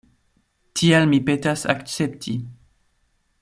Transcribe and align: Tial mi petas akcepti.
Tial 0.79 1.05
mi 1.11 1.19
petas 1.29 1.67
akcepti. 1.75 2.37